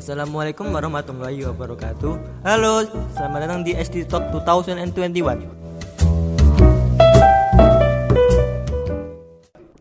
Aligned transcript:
Assalamualaikum 0.00 0.72
warahmatullahi 0.72 1.44
wabarakatuh. 1.44 2.40
Halo, 2.40 2.88
selamat 3.12 3.38
datang 3.44 3.60
di 3.60 3.76
SD 3.76 4.08
Talk 4.08 4.32
2021 4.32 4.96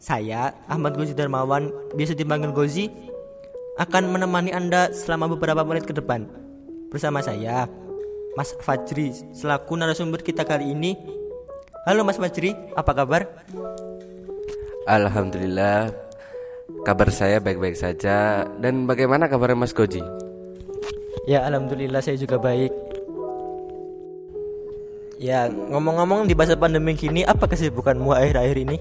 Saya, 0.00 0.56
Ahmad 0.72 0.96
Gozi 0.96 1.12
Darmawan, 1.12 1.68
biasa 2.00 2.16
dipanggil 2.16 2.48
Gozi 2.56 2.88
Akan 3.76 4.08
menemani 4.08 4.56
Anda 4.56 4.88
selama 4.88 5.36
beberapa 5.36 5.60
menit 5.68 5.84
ke 5.84 5.92
depan. 5.92 6.24
Bersama 6.88 7.20
saya, 7.20 7.68
Mas 8.40 8.56
Fajri, 8.64 9.12
selaku 9.36 9.76
narasumber 9.76 10.24
kita 10.24 10.48
kali 10.48 10.72
ini. 10.72 10.96
Halo 11.84 12.08
Mas 12.08 12.16
Fajri, 12.16 12.56
apa 12.72 12.96
kabar? 12.96 13.28
Alhamdulillah 14.88 16.05
Kabar 16.86 17.10
saya 17.10 17.42
baik-baik 17.42 17.74
saja 17.74 18.46
Dan 18.62 18.86
bagaimana 18.86 19.26
kabar 19.26 19.58
Mas 19.58 19.74
Goji? 19.74 19.98
Ya 21.26 21.42
Alhamdulillah 21.42 21.98
saya 21.98 22.14
juga 22.14 22.38
baik 22.38 22.70
Ya 25.18 25.50
ngomong-ngomong 25.50 26.30
di 26.30 26.38
masa 26.38 26.54
pandemi 26.54 26.94
kini 26.94 27.26
Apa 27.26 27.50
kesibukanmu 27.50 28.14
akhir-akhir 28.14 28.70
ini? 28.70 28.78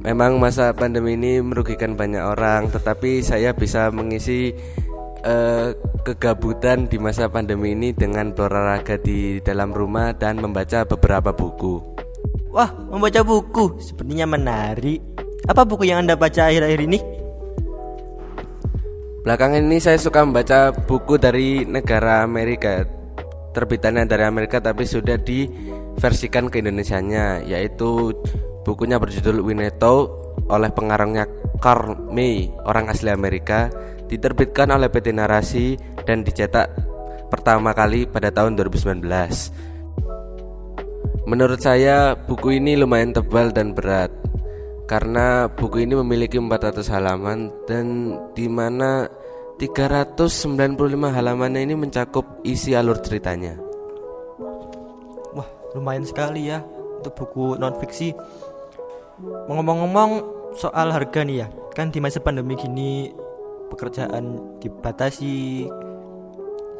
Memang 0.00 0.40
masa 0.40 0.72
pandemi 0.72 1.12
ini 1.12 1.44
merugikan 1.44 1.92
banyak 1.92 2.24
orang 2.24 2.72
Tetapi 2.72 3.20
saya 3.20 3.52
bisa 3.52 3.92
mengisi 3.92 4.56
uh, 5.28 5.76
kegabutan 6.00 6.88
di 6.88 6.96
masa 6.96 7.28
pandemi 7.28 7.76
ini 7.76 7.92
Dengan 7.92 8.32
berolahraga 8.32 8.96
di 8.96 9.44
dalam 9.44 9.76
rumah 9.76 10.16
Dan 10.16 10.40
membaca 10.40 10.88
beberapa 10.88 11.36
buku 11.36 12.00
Wah, 12.48 12.72
membaca 12.72 13.20
buku 13.20 13.76
sepertinya 13.84 14.24
menarik. 14.24 15.25
Apa 15.46 15.62
buku 15.62 15.86
yang 15.86 16.02
Anda 16.02 16.18
baca 16.18 16.50
akhir-akhir 16.50 16.80
ini? 16.90 16.98
Belakangan 19.22 19.62
ini 19.62 19.78
saya 19.78 19.94
suka 19.94 20.26
membaca 20.26 20.74
buku 20.74 21.18
dari 21.22 21.62
negara 21.62 22.26
Amerika. 22.26 22.82
Terbitannya 23.54 24.10
dari 24.10 24.26
Amerika 24.26 24.58
tapi 24.58 24.82
sudah 24.82 25.14
diversikan 25.22 26.50
ke 26.50 26.58
Indonesianya, 26.58 27.46
yaitu 27.46 28.10
bukunya 28.66 28.98
berjudul 28.98 29.38
Winnetou 29.38 30.10
oleh 30.50 30.70
pengarangnya 30.74 31.30
Carl 31.62 31.94
May, 32.10 32.50
orang 32.66 32.90
asli 32.90 33.14
Amerika, 33.14 33.70
diterbitkan 34.10 34.74
oleh 34.74 34.90
PT 34.90 35.14
Narasi 35.14 35.78
dan 36.02 36.26
dicetak 36.26 36.74
pertama 37.30 37.70
kali 37.70 38.02
pada 38.06 38.34
tahun 38.34 38.58
2019. 38.58 39.02
Menurut 41.26 41.58
saya 41.62 42.14
buku 42.14 42.58
ini 42.62 42.78
lumayan 42.78 43.10
tebal 43.10 43.50
dan 43.50 43.74
berat 43.74 44.25
karena 44.86 45.50
buku 45.50 45.82
ini 45.82 45.98
memiliki 45.98 46.38
400 46.38 46.86
halaman 46.94 47.50
dan 47.66 48.14
di 48.38 48.46
mana 48.46 49.10
395 49.58 50.54
halamannya 51.10 51.60
ini 51.66 51.74
mencakup 51.74 52.22
isi 52.46 52.78
alur 52.78 53.02
ceritanya. 53.02 53.58
Wah, 55.34 55.48
lumayan 55.74 56.06
sekali 56.06 56.46
ya 56.46 56.62
untuk 57.02 57.18
buku 57.18 57.58
non 57.58 57.74
fiksi. 57.82 58.14
Ngomong-ngomong 59.50 60.10
soal 60.54 60.94
harga 60.94 61.26
nih 61.26 61.42
ya, 61.42 61.46
kan 61.74 61.90
di 61.90 61.98
masa 61.98 62.22
pandemi 62.22 62.54
gini 62.54 63.10
pekerjaan 63.72 64.38
dibatasi, 64.62 65.66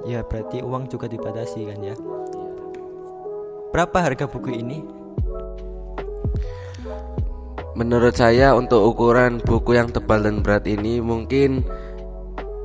ya 0.07 0.23
berarti 0.23 0.63
uang 0.63 0.87
juga 0.87 1.11
dibatasi 1.11 1.61
kan 1.67 1.79
ya. 1.83 1.97
Berapa 3.75 3.99
harga 3.99 4.31
buku 4.31 4.53
ini? 4.53 5.06
Menurut 7.77 8.17
saya 8.17 8.57
untuk 8.57 8.89
ukuran 8.89 9.37
buku 9.45 9.77
yang 9.77 9.93
tebal 9.93 10.25
dan 10.25 10.41
berat 10.41 10.65
ini 10.65 10.97
mungkin 11.05 11.61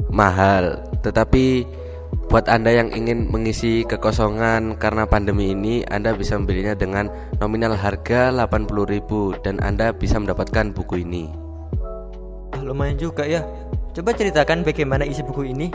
mahal. 0.07 0.79
Tetapi 1.03 1.67
buat 2.31 2.47
Anda 2.47 2.71
yang 2.71 2.95
ingin 2.95 3.27
mengisi 3.27 3.83
kekosongan 3.83 4.79
karena 4.79 5.03
pandemi 5.03 5.51
ini 5.51 5.83
Anda 5.91 6.15
bisa 6.15 6.39
membelinya 6.39 6.79
dengan 6.79 7.11
nominal 7.43 7.75
harga 7.75 8.31
80.000 8.31 9.43
Dan 9.43 9.59
Anda 9.59 9.91
bisa 9.91 10.15
mendapatkan 10.15 10.71
buku 10.71 11.03
ini. 11.03 11.27
Ah, 12.55 12.63
Lumayan 12.63 12.95
juga 12.95 13.27
ya. 13.27 13.43
Coba 13.91 14.15
ceritakan 14.15 14.63
bagaimana 14.63 15.03
isi 15.03 15.19
buku 15.27 15.51
ini. 15.51 15.67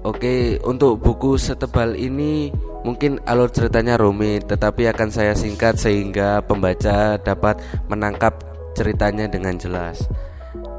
Oke, 0.00 0.56
untuk 0.64 0.96
buku 0.96 1.36
setebal 1.36 1.92
ini 1.92 2.48
mungkin 2.82 3.22
alur 3.26 3.50
ceritanya 3.50 3.98
rumit, 3.98 4.46
tetapi 4.50 4.90
akan 4.90 5.08
saya 5.10 5.32
singkat 5.34 5.78
sehingga 5.78 6.42
pembaca 6.42 7.18
dapat 7.18 7.62
menangkap 7.86 8.42
ceritanya 8.74 9.30
dengan 9.30 9.56
jelas. 9.56 10.06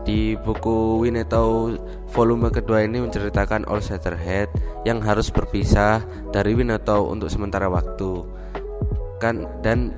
Di 0.03 0.35
buku 0.35 0.99
Winnetou 0.99 1.79
volume 2.11 2.51
kedua 2.51 2.83
ini 2.83 2.99
menceritakan 2.99 3.63
All 3.71 3.79
Shatterhead 3.79 4.51
yang 4.83 4.99
harus 4.99 5.31
berpisah 5.31 6.03
dari 6.35 6.51
Winnetou 6.53 7.07
untuk 7.07 7.31
sementara 7.31 7.71
waktu. 7.71 8.27
Kan 9.23 9.47
dan 9.63 9.95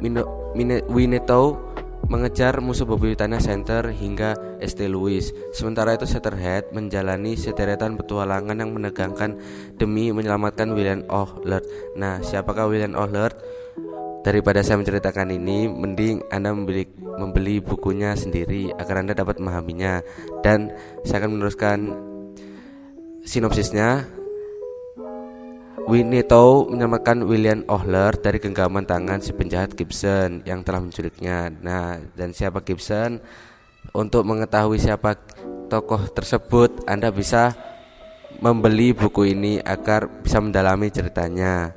Winnetou 0.85 1.64
mengejar 2.05 2.61
musuh 2.61 2.85
bebuyutannya 2.85 3.41
Center 3.41 3.89
hingga 3.89 4.59
St. 4.61 4.85
Louis. 4.89 5.25
Sementara 5.53 5.97
itu 5.97 6.05
Shatterhead 6.05 6.69
menjalani 6.71 7.33
sederetan 7.33 7.97
petualangan 7.97 8.57
yang 8.57 8.71
menegangkan 8.73 9.37
demi 9.75 10.13
menyelamatkan 10.13 10.71
William 10.73 11.01
Ohlert. 11.09 11.65
Nah, 11.97 12.21
siapakah 12.21 12.69
William 12.69 12.93
Ohlert? 12.93 13.37
Daripada 14.25 14.65
saya 14.65 14.81
menceritakan 14.81 15.37
ini, 15.37 15.69
mending 15.69 16.25
Anda 16.33 16.49
membeli, 16.49 16.89
membeli 16.97 17.61
bukunya 17.61 18.17
sendiri 18.17 18.73
agar 18.73 19.05
Anda 19.05 19.13
dapat 19.13 19.37
memahaminya. 19.37 20.01
Dan 20.41 20.73
saya 21.05 21.21
akan 21.21 21.31
meneruskan 21.37 21.77
sinopsisnya. 23.21 24.24
Winnetou 25.83 26.71
menyelamatkan 26.71 27.27
William 27.27 27.59
Ohler 27.67 28.15
dari 28.15 28.39
genggaman 28.39 28.87
tangan 28.87 29.19
si 29.19 29.35
penjahat 29.35 29.75
Gibson 29.75 30.39
yang 30.47 30.63
telah 30.63 30.79
menculiknya. 30.79 31.51
Nah, 31.51 31.99
dan 32.15 32.31
siapa 32.31 32.63
Gibson? 32.63 33.19
Untuk 33.91 34.23
mengetahui 34.23 34.79
siapa 34.79 35.19
tokoh 35.67 36.07
tersebut, 36.15 36.87
Anda 36.87 37.11
bisa 37.11 37.51
membeli 38.39 38.95
buku 38.95 39.35
ini 39.35 39.59
agar 39.59 40.07
bisa 40.23 40.39
mendalami 40.39 40.87
ceritanya. 40.87 41.75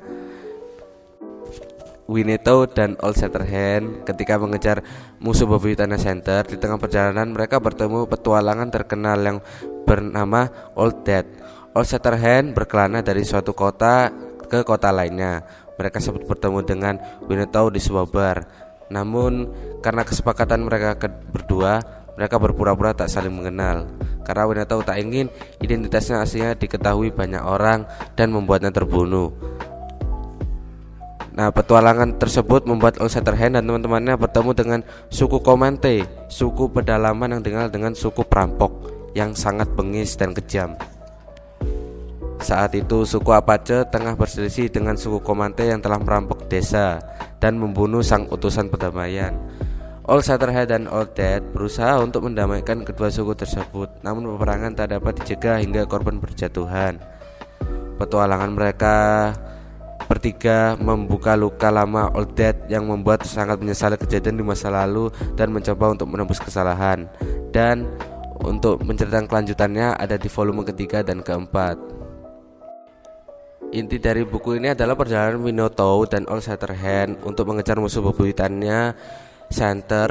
Winnetou 2.09 2.65
dan 2.71 2.97
Old 3.05 3.19
Shatterhand 3.19 4.07
ketika 4.07 4.39
mengejar 4.41 4.81
musuh 5.21 5.45
bebuyutannya 5.45 5.99
Center 6.01 6.41
di 6.41 6.57
tengah 6.57 6.81
perjalanan 6.81 7.29
mereka 7.29 7.61
bertemu 7.61 8.09
petualangan 8.09 8.73
terkenal 8.73 9.21
yang 9.21 9.37
bernama 9.85 10.49
Old 10.73 11.05
Dead 11.05 11.29
Old 11.69 11.85
Shatterhand 11.85 12.57
berkelana 12.57 13.05
dari 13.05 13.21
suatu 13.21 13.53
kota 13.53 14.09
ke 14.49 14.65
kota 14.65 14.89
lainnya. 14.89 15.45
Mereka 15.77 16.01
sempat 16.01 16.25
bertemu 16.25 16.59
dengan 16.65 16.97
Winnetou 17.29 17.69
di 17.69 17.77
sebuah 17.77 18.09
bar. 18.09 18.37
Namun 18.89 19.45
karena 19.85 20.01
kesepakatan 20.01 20.65
mereka 20.65 20.97
berdua, 21.29 21.77
mereka 22.17 22.41
berpura-pura 22.41 22.97
tak 22.97 23.13
saling 23.13 23.31
mengenal. 23.31 23.85
Karena 24.25 24.49
Winnetou 24.49 24.81
tak 24.81 24.97
ingin 24.97 25.29
identitasnya 25.61 26.25
aslinya 26.25 26.57
diketahui 26.57 27.13
banyak 27.13 27.45
orang 27.45 27.85
dan 28.17 28.33
membuatnya 28.33 28.73
terbunuh. 28.73 29.29
Nah, 31.37 31.53
petualangan 31.53 32.17
tersebut 32.19 32.65
membuat 32.65 32.97
Old 32.99 33.13
Shatterhand 33.13 33.55
dan 33.55 33.63
teman-temannya 33.63 34.17
bertemu 34.19 34.51
dengan 34.57 34.79
suku 35.07 35.39
Komante, 35.39 36.03
suku 36.27 36.67
pedalaman 36.67 37.37
yang 37.37 37.41
dikenal 37.45 37.69
dengan 37.71 37.93
suku 37.93 38.25
perampok 38.25 38.89
yang 39.15 39.37
sangat 39.37 39.69
bengis 39.77 40.19
dan 40.19 40.35
kejam. 40.35 40.75
Saat 42.39 42.71
itu 42.71 43.03
suku 43.03 43.35
Apache 43.35 43.83
tengah 43.91 44.15
berselisih 44.15 44.71
dengan 44.71 44.95
suku 44.95 45.19
Komante 45.19 45.67
yang 45.67 45.83
telah 45.83 45.99
merampok 45.99 46.47
desa 46.47 47.03
dan 47.43 47.59
membunuh 47.59 47.99
sang 47.99 48.25
utusan 48.31 48.71
perdamaian. 48.71 49.35
Old 50.09 50.25
Shatterhead 50.25 50.73
dan 50.73 50.89
Old 50.89 51.13
Dead 51.13 51.43
berusaha 51.53 52.01
untuk 52.01 52.25
mendamaikan 52.25 52.81
kedua 52.81 53.13
suku 53.13 53.37
tersebut, 53.37 54.01
namun 54.01 54.25
peperangan 54.33 54.73
tak 54.73 54.97
dapat 54.97 55.21
dicegah 55.21 55.61
hingga 55.61 55.85
korban 55.85 56.17
berjatuhan. 56.17 56.97
Petualangan 57.99 58.51
mereka 58.55 58.95
bertiga 60.09 60.73
membuka 60.79 61.37
luka 61.37 61.69
lama 61.69 62.09
Old 62.17 62.33
Dead 62.33 62.57
yang 62.71 62.89
membuat 62.89 63.27
sangat 63.27 63.61
menyesali 63.61 64.01
kejadian 64.01 64.41
di 64.41 64.43
masa 64.47 64.73
lalu 64.73 65.13
dan 65.37 65.53
mencoba 65.53 65.93
untuk 65.93 66.09
menembus 66.09 66.41
kesalahan. 66.41 67.05
Dan 67.53 67.85
untuk 68.41 68.81
menceritakan 68.81 69.27
kelanjutannya 69.27 69.93
ada 69.93 70.15
di 70.17 70.25
volume 70.31 70.65
ketiga 70.65 71.05
dan 71.05 71.21
keempat. 71.21 71.77
Inti 73.69 74.01
dari 74.01 74.25
buku 74.25 74.57
ini 74.57 74.73
adalah 74.73 74.97
perjalanan 74.97 75.41
Minotaur 75.45 76.09
dan 76.09 76.25
All 76.25 76.41
Shatterhand 76.41 77.21
untuk 77.21 77.45
mengejar 77.45 77.77
musuh 77.77 78.01
bebuyutannya 78.01 78.97
Center 79.53 80.09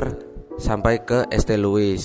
sampai 0.58 1.02
ke 1.02 1.26
St. 1.34 1.58
Louis. 1.58 1.98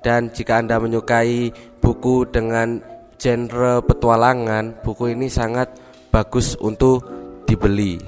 Dan 0.00 0.30
jika 0.30 0.62
Anda 0.62 0.78
menyukai 0.78 1.50
buku 1.82 2.30
dengan 2.30 2.78
genre 3.18 3.82
petualangan, 3.82 4.86
buku 4.86 5.12
ini 5.12 5.26
sangat 5.26 5.74
bagus 6.14 6.54
untuk 6.62 7.02
dibeli. 7.44 7.98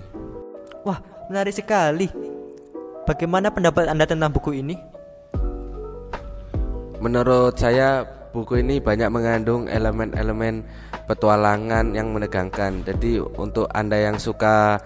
Wah, 0.86 1.02
menarik 1.26 1.52
sekali. 1.52 2.06
Bagaimana 3.02 3.50
pendapat 3.50 3.90
Anda 3.90 4.06
tentang 4.06 4.30
buku 4.30 4.62
ini? 4.62 4.92
menurut 7.02 7.58
saya 7.58 8.06
buku 8.32 8.64
ini 8.64 8.80
banyak 8.80 9.12
mengandung 9.12 9.68
elemen-elemen 9.68 10.64
petualangan 11.04 11.92
yang 11.92 12.10
menegangkan. 12.10 12.80
Jadi 12.82 13.20
untuk 13.20 13.68
Anda 13.76 14.00
yang 14.00 14.16
suka 14.16 14.80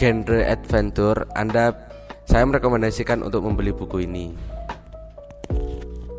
genre 0.00 0.40
adventure, 0.48 1.28
Anda 1.36 1.76
saya 2.24 2.48
merekomendasikan 2.48 3.20
untuk 3.20 3.44
membeli 3.44 3.76
buku 3.76 4.08
ini. 4.08 4.32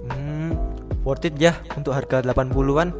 Hmm, 0.09 0.53
worth 1.01 1.25
it 1.25 1.35
ya 1.41 1.57
untuk 1.73 1.97
harga 1.97 2.21
80-an. 2.21 2.93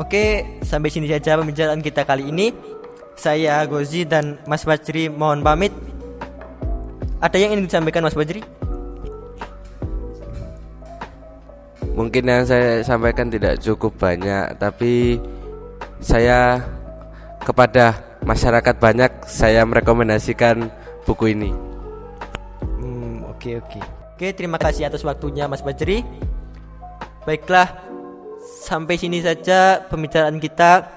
Oke, 0.00 0.56
sampai 0.64 0.88
sini 0.88 1.12
saja 1.12 1.36
pembicaraan 1.36 1.84
kita 1.84 2.08
kali 2.08 2.32
ini. 2.32 2.56
Saya 3.20 3.60
Gozi 3.68 4.08
dan 4.08 4.40
Mas 4.48 4.64
Fajri 4.64 5.12
mohon 5.12 5.44
pamit. 5.44 5.76
Ada 7.20 7.36
yang 7.36 7.52
ingin 7.52 7.68
disampaikan 7.68 8.00
Mas 8.00 8.16
Fajri? 8.16 8.40
Mungkin 12.00 12.24
yang 12.24 12.48
saya 12.48 12.80
sampaikan 12.80 13.28
tidak 13.28 13.60
cukup 13.60 13.92
banyak, 14.00 14.56
tapi 14.56 15.20
saya 16.00 16.64
kepada 17.44 18.16
masyarakat 18.24 18.72
banyak 18.80 19.28
saya 19.28 19.68
merekomendasikan 19.68 20.72
buku 21.04 21.36
ini. 21.36 21.52
Hmm, 22.80 23.28
oke 23.28 23.60
oke. 23.60 23.80
Oke, 24.16 24.32
terima 24.32 24.56
kasih 24.56 24.88
atas 24.88 25.04
waktunya 25.04 25.44
Mas 25.44 25.60
Fajri. 25.60 26.00
Baiklah, 27.28 27.68
sampai 28.64 28.96
sini 28.96 29.20
saja 29.20 29.84
pembicaraan 29.92 30.40
kita. 30.40 30.88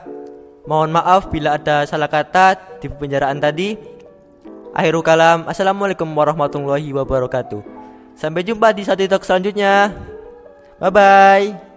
Mohon 0.63 1.03
maaf 1.03 1.27
bila 1.27 1.59
ada 1.59 1.83
salah 1.83 2.07
kata 2.07 2.79
di 2.79 2.87
pembicaraan 2.87 3.43
tadi. 3.43 3.75
Akhirul 4.71 5.03
kalam, 5.03 5.51
Assalamualaikum 5.51 6.07
warahmatullahi 6.15 6.95
wabarakatuh. 6.95 7.59
Sampai 8.15 8.47
jumpa 8.47 8.71
di 8.71 8.87
satu 8.87 9.03
talk 9.03 9.27
selanjutnya. 9.27 9.91
Bye 10.79 10.89
bye. 10.89 11.72